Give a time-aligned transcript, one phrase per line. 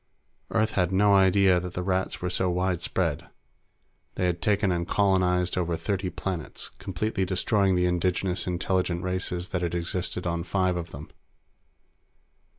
[0.49, 3.27] Earth had no idea that the Rats were so widespread.
[4.15, 9.61] They had taken and colonized over thirty planets, completely destroying the indigenous intelligent races that
[9.61, 11.11] had existed on five of them.